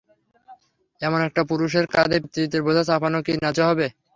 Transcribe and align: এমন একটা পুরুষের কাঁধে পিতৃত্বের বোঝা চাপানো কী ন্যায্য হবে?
এমন 1.01 1.19
একটা 1.27 1.41
পুরুষের 1.49 1.85
কাঁধে 1.93 2.17
পিতৃত্বের 2.23 2.65
বোঝা 2.67 2.83
চাপানো 2.89 3.19
কী 3.25 3.33
ন্যায্য 3.35 3.59
হবে? 3.69 3.85